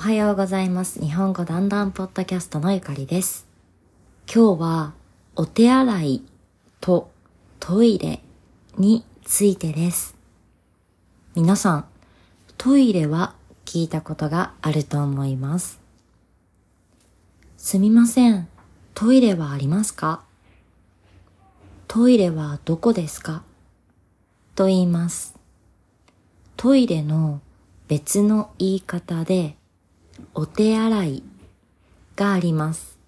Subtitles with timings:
[0.00, 0.98] おはようございます。
[0.98, 3.46] 日本語だんだんポッドキャストのゆかりです。
[4.34, 4.94] 今日は
[5.36, 6.22] お手洗い
[6.80, 7.10] と
[7.58, 8.22] トイレ
[8.78, 10.16] についてです。
[11.34, 11.84] 皆さん、
[12.56, 13.34] トイレは
[13.66, 15.78] 聞いたことがあると思います。
[17.58, 18.48] すみません。
[18.94, 20.24] トイレはありますか？
[21.88, 23.42] トイレはどこですか？
[24.54, 25.36] と言います。
[26.56, 27.42] トイレの
[27.86, 29.58] 別の言い方で、
[30.32, 31.22] お手洗い
[32.14, 32.98] があります。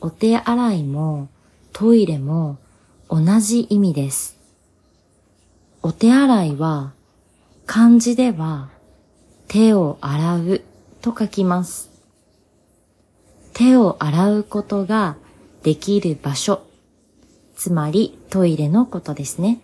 [0.00, 1.28] お手洗いも
[1.72, 2.58] トイレも
[3.10, 4.38] 同じ意味です。
[5.82, 6.92] お手洗いは
[7.66, 8.70] 漢字では
[9.48, 10.60] 手を洗う
[11.00, 11.90] と書きます。
[13.52, 15.16] 手を洗うことが
[15.62, 16.62] できる場所、
[17.56, 19.60] つまりトイレのことですね。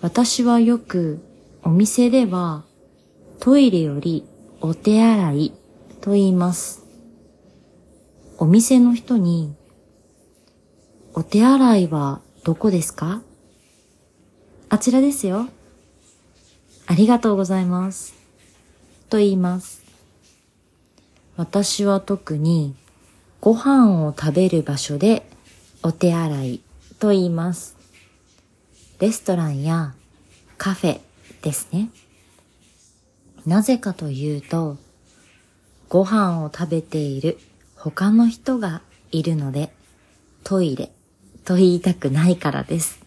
[0.00, 1.22] 私はよく
[1.62, 2.64] お店では
[3.40, 4.26] トイレより
[4.66, 5.52] お手洗い
[6.00, 6.86] と言います。
[8.38, 9.54] お店の人に、
[11.12, 13.20] お手洗いはどこですか？
[14.70, 15.48] あちらですよ。
[16.86, 18.14] ありがとうございます。
[19.10, 19.82] と言います。
[21.36, 22.74] 私は特に
[23.42, 25.26] ご飯を食べる場所で
[25.82, 26.60] お手洗い
[26.98, 27.76] と言います。
[28.98, 29.92] レストランや
[30.56, 31.00] カフェ
[31.42, 31.90] ですね。
[33.46, 34.78] なぜかというと、
[35.88, 37.38] ご飯を食べている
[37.76, 39.72] 他の人がいるので、
[40.42, 40.90] トイレ
[41.44, 43.00] と言いたくないからです。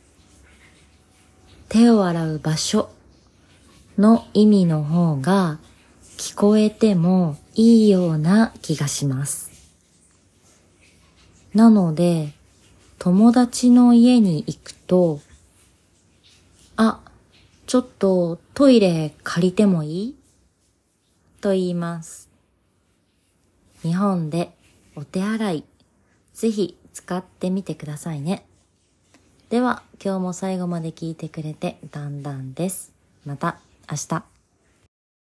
[1.69, 2.89] 手を洗う場所
[3.97, 5.59] の意味の方が
[6.17, 9.51] 聞こえてもいいような気がします。
[11.53, 12.33] なので、
[12.99, 15.19] 友達の家に行くと、
[16.75, 17.01] あ、
[17.65, 20.16] ちょっとトイレ借りてもいい？
[21.41, 22.29] と言います。
[23.81, 24.51] 日本で
[24.95, 25.63] お手洗い、
[26.33, 28.45] ぜひ使ってみてくださいね。
[29.49, 32.91] では、今日も最後まで聞いてくれてだんだんです。
[33.25, 34.36] また明日。